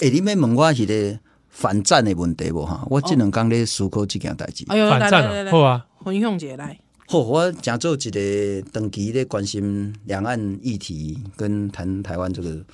[0.00, 1.18] 哎、欸，你们问我是个
[1.50, 2.86] 反战的问题无哈？
[2.88, 4.64] 我这两天在思考这件代志。
[4.68, 6.80] 哎呦，反战好啊，分享一下来。
[7.06, 12.64] 好，我讲做一个长期咧关心两岸议题，跟谈台湾这个。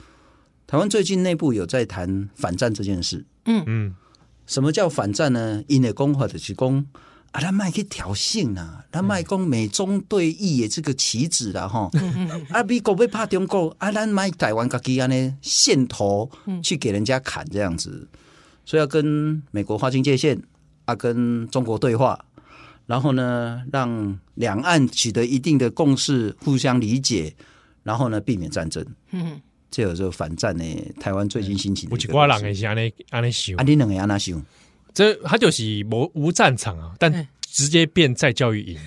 [0.68, 3.24] 台湾最近内部有在谈反战这件事。
[3.46, 3.94] 嗯嗯，
[4.46, 5.64] 什么叫反战呢？
[5.66, 6.86] 因为讲法就是讲
[7.36, 11.90] 啊，咱卖去挑衅呐，咱卖讲美中对弈的这个棋子啦吼。
[12.48, 16.30] 啊，美国要怕中国，啊，咱卖台湾家己安尼线头
[16.62, 18.08] 去给人家砍这样子，
[18.64, 20.40] 所以要跟美国划清界限，
[20.86, 22.18] 啊，跟中国对话，
[22.86, 27.34] 然后呢，让两岸取得一定的共识，互相理解，
[27.82, 28.82] 然后呢，避免战争。
[29.10, 29.38] 嗯，
[29.70, 30.64] 这有时候反战呢，
[30.98, 31.90] 台湾最近兴起的。
[31.90, 34.42] 有几挂人也是安尼安尼想，啊，你两个安那想？
[34.96, 38.78] 这他就是无无战场啊，但直接变再教育营。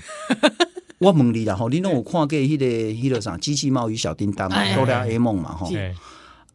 [0.97, 5.71] 我问你啦，吼，你拢有看过迄个迄个啥机器猫与小叮当嘛，哆啦 A 梦嘛，吼。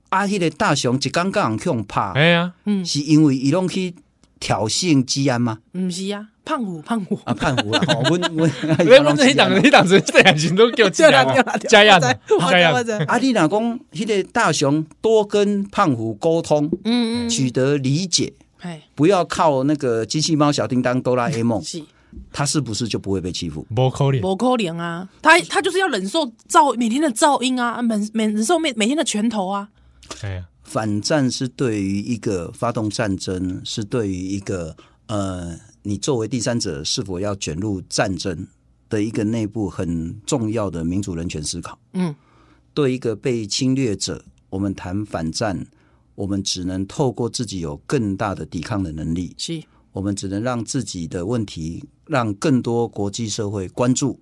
[0.09, 3.95] 啊，迄个大雄一刚刚去用拍，哎呀，嗯，是因为伊拢去
[4.41, 5.61] 挑衅治安吗？
[5.71, 8.51] 不是啊，胖虎胖虎啊，胖虎啦，我我我，
[9.07, 11.25] 我这一档一档子这样子都给我加压
[11.59, 12.73] 加压加压。
[13.07, 18.33] 啊，你若讲迄个大雄多跟胖虎沟通，嗯嗯，取得理解。
[18.95, 21.83] 不要靠那个机器猫、小叮当、哆啦 A 梦， 是
[22.33, 23.67] 他是不是就不会被欺负？
[23.75, 25.09] 不可能，不可能啊！
[25.21, 29.69] 他他就是要忍受噪每天的噪音啊，每每忍受每每天的拳头啊。
[30.23, 34.77] 哎呀，反战是对于一个发动战争，是对于一个
[35.07, 38.47] 呃，你作为第三者是否要卷入战争
[38.89, 41.79] 的一个内部很重要的民主人权思考。
[41.95, 42.15] 嗯，
[42.73, 45.67] 对一个被侵略者，我们谈反战。
[46.15, 54.19] 我们只能透过自己有更大的抵抗的能力，是我们只能让自己的问题让更多国际社会关注，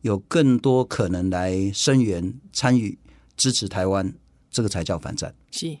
[0.00, 2.98] 有更多可能来声援、参与、
[3.36, 4.12] 支持台湾，
[4.50, 5.34] 这个才叫反战。
[5.50, 5.76] 是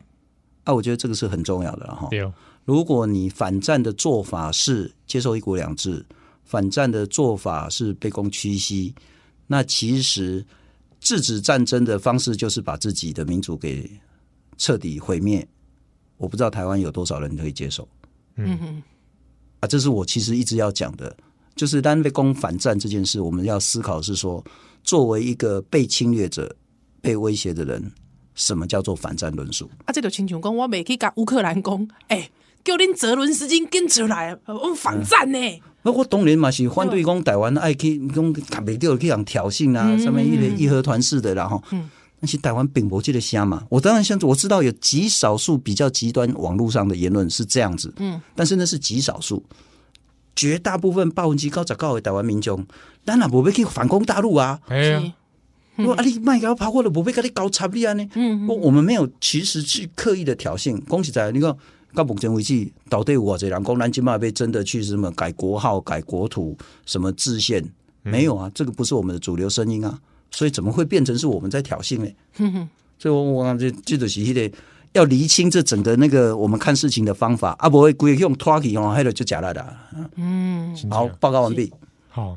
[0.64, 2.08] 啊，我觉得这个是很重要的哈。
[2.10, 2.32] 对，
[2.64, 6.04] 如果你反战的做法是接受一国两制，
[6.44, 8.94] 反战的做法是卑躬屈膝，
[9.48, 10.44] 那其实
[11.00, 13.90] 制止战争的方式就是把自己的民主给
[14.56, 15.46] 彻底毁灭。
[16.18, 17.88] 我不知道台湾有多少人可以接受，
[18.36, 18.82] 嗯哼，
[19.58, 21.12] 啊，这是我其实一直要讲的，
[21.56, 24.44] 就是单被攻反战这件事，我们要思考是说，
[24.84, 26.54] 作为一个被侵略者、
[27.00, 27.90] 被威胁的人，
[28.36, 29.68] 什么叫做反战论述？
[29.84, 32.30] 啊，这就亲像讲，我没去跟乌克兰讲，哎、欸，
[32.62, 35.38] 叫恁泽伦斯基跟出来，我反战呢？
[35.82, 41.60] 那、嗯、我当然嘛是反对讲台湾爱去讲卡没掉去讲挑衅啊，什么一个义和团式的，然后。
[41.72, 41.90] 嗯
[42.22, 49.42] 但是台湾并不记得瞎嘛，我当然现在我知道有极少数比较极端网络上的言论是这样子，嗯，但是那是极少数，
[50.36, 52.64] 绝大部分百分之九十九的台湾民众，
[53.04, 55.14] 咱也不会去反攻大陆啊，哎呀，
[55.78, 61.52] 我啊你卖给我跑过了，不会跟你搞差别呢，嗯，我我们没有其实去刻意的挑衅，恭喜在你看
[61.92, 66.56] 到目前为止，到底有多少人讲南京嘛被真的去什么改国号、改国土、
[66.86, 67.68] 什么制宪，
[68.02, 69.98] 没有啊，这个不是我们的主流声音啊。
[70.32, 72.68] 所以怎么会变成是我们在挑衅呢？
[72.98, 74.50] 所以我我感觉这就是一个
[74.92, 79.76] 要厘清这整个那个我们看事情的方法啊，不会故意用拖起哦，还有就假了的。
[80.16, 81.72] 嗯，好，报告完毕。
[82.08, 82.36] 好，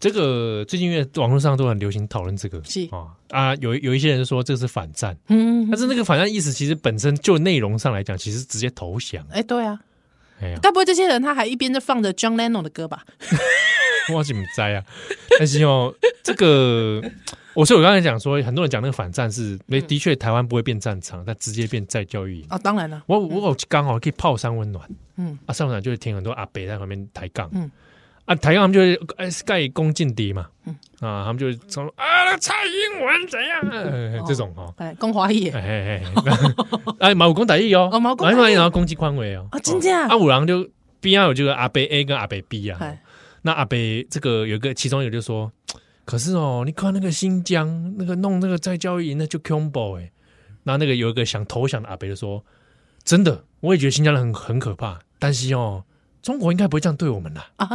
[0.00, 9.24] 这个最近因为网络上都很流行讨论这个，是啊啊，有有一些人说这是反战，嗯，但是那个反战意思其实本身就内容上来讲，其实直接投降。
[9.30, 9.78] 哎，对啊，
[10.40, 13.04] 哎呀，该不会这些人他还一边在放着 John Lennon 的歌吧？
[14.12, 14.84] 我怎么在啊？
[15.38, 17.02] 但是哦，这个，
[17.54, 22.46] 我说我刚才讲说，很多人讲那个反战是，没的确台湾不会变战场，但直接变再教育营。
[22.48, 22.58] 啊。
[22.58, 25.38] 当然了，我我刚好可以泡山温暖，嗯。
[25.46, 27.70] 啊，上场就会听很多阿北在旁边抬杠，嗯。
[28.24, 28.98] 啊，抬杠他们就会
[29.44, 30.76] 盖攻进敌嘛，嗯。
[31.00, 34.24] 啊，他们就会说啊，蔡英文怎样？
[34.26, 36.04] 这种哦，哎，攻华裔，哎哎哎，
[37.00, 40.68] 哎， 毛攻台裔哦，毛攻台裔，然后攻击宽维哦，啊，真的啊，阿五郎就
[41.00, 42.78] 必要有这个阿北 A 跟阿北 B 啊。
[43.44, 45.50] 那阿北这个有一个，其中有就说，
[46.04, 50.10] 可是哦，你看那个新疆那个弄那个再教育营，那就 combo 哎。
[50.64, 52.44] 那那个有一个想投降的阿北就说，
[53.02, 55.82] 真的，我也觉得新疆人很很可怕，但是哦，
[56.22, 57.68] 中国应该不会这样对我们啦啊。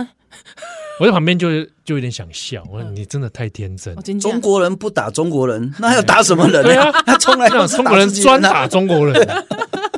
[0.99, 3.95] 我在旁边就就有点想笑，我说你真的太天真。
[4.19, 6.63] 中国人不打中国人，那要打什么人？
[6.63, 9.45] 对啊，他从来中国人专打中国人。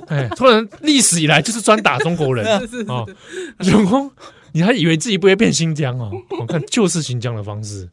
[0.07, 2.45] 哎，中国人历史以来就是专打中国人
[2.87, 3.05] 啊！
[3.63, 4.11] 永丰，
[4.51, 6.11] 你还以为自己不会变新疆哦？
[6.39, 7.87] 我 看就是新疆的方式。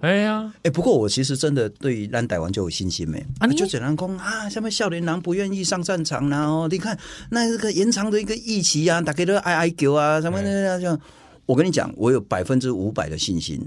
[0.00, 3.18] 哎呀，哎，不过我其实真的对于咱台湾就有信心没？
[3.40, 6.96] 啊，就只能讲啊，什么少年郎不愿意上战场，然后你看
[7.30, 10.98] 那这个延长的一个疫期啊，大家都哀哀叫啊，什么的这样。
[11.46, 13.60] 我跟你讲，我有百分之五百的信心。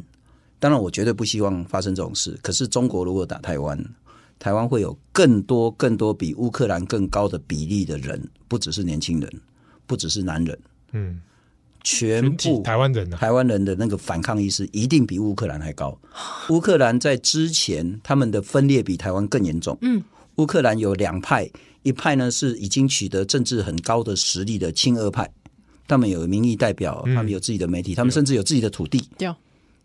[0.57, 2.37] 当然，我绝对不希望发生这种事。
[2.41, 3.77] 可是，中国如果打台湾，
[4.37, 9.29] 台湾会有更多更多比乌克兰更高的比例的人，不只是年轻人，
[9.85, 10.59] 不只是男人，
[10.93, 11.21] 嗯。
[11.83, 15.97] 全部台湾人，台湾人的那个反抗意识一定比乌克兰还高。
[16.49, 19.77] 乌克兰在之前他们的分裂比台湾更严重。
[19.81, 20.03] 嗯，
[20.35, 21.49] 乌克兰有两派，
[21.83, 25.29] 一派呢是已经取得政治很高的实力的亲俄派，
[25.87, 29.03] 他们有民意代表，他们有自己的媒体，他们甚至有自己的土地。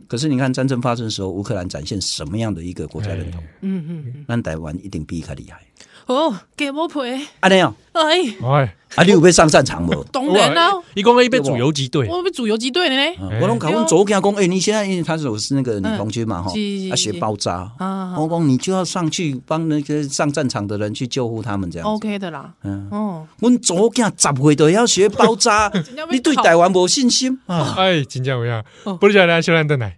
[0.06, 3.42] 可是你看战争发生的时候，乌克兰展现什么样的一个国家认同？
[3.62, 5.62] 嗯嗯，那台湾一定比他厉害。
[6.06, 7.18] 哦，给我赔。
[7.40, 8.02] 阿亮，哎
[8.42, 10.04] 哎，啊，你有被上战场不？
[10.12, 13.16] 当然啦，一共一被主游击队，我被主游击队呢。
[13.40, 16.52] 我拢搞问左家公，哎，你现在因为他是我是那个女同学嘛哈，
[16.92, 21.88] 啊学包扎啊，我讲你就要上去帮那个上战场的人去救护他们这样。
[21.88, 25.72] OK 的啦，嗯哦，我左家十岁都要学包扎，
[26.10, 27.74] 你对台湾无信心啊？
[27.78, 28.62] 哎，真正有影，
[29.00, 29.96] 不如来来小兰登来。